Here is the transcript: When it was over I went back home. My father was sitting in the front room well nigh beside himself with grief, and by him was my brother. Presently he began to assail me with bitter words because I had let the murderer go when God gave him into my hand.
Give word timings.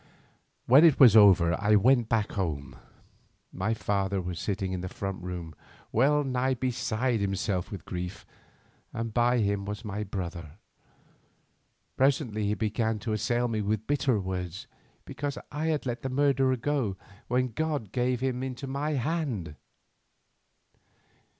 When 0.65 0.83
it 0.83 0.99
was 0.99 1.15
over 1.15 1.55
I 1.61 1.75
went 1.75 2.09
back 2.09 2.31
home. 2.31 2.75
My 3.53 3.75
father 3.75 4.19
was 4.19 4.39
sitting 4.39 4.73
in 4.73 4.81
the 4.81 4.89
front 4.89 5.21
room 5.21 5.53
well 5.91 6.23
nigh 6.23 6.55
beside 6.55 7.19
himself 7.19 7.69
with 7.71 7.85
grief, 7.85 8.25
and 8.93 9.13
by 9.13 9.37
him 9.37 9.63
was 9.63 9.85
my 9.85 10.03
brother. 10.03 10.53
Presently 11.97 12.47
he 12.47 12.55
began 12.55 12.97
to 12.97 13.13
assail 13.13 13.47
me 13.47 13.61
with 13.61 13.85
bitter 13.85 14.19
words 14.19 14.65
because 15.05 15.37
I 15.51 15.67
had 15.67 15.85
let 15.85 16.01
the 16.01 16.09
murderer 16.09 16.55
go 16.55 16.97
when 17.27 17.49
God 17.49 17.91
gave 17.91 18.21
him 18.21 18.41
into 18.41 18.65
my 18.65 18.93
hand. 18.93 19.53